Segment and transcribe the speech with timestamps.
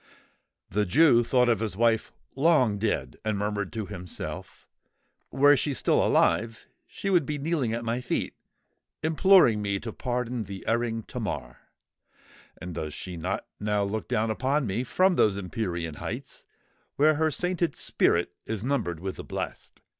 [0.67, 6.71] The Jew thought of his wife long dead, and murmured to himself—"Were she alive still,
[6.87, 8.33] she would be kneeling at my feet,
[9.03, 11.57] imploring me to pardon the erring Tamar!
[12.59, 16.47] And does she not now look down upon me from those empyrean heights
[16.95, 19.81] where her sainted spirit is numbered with the blest?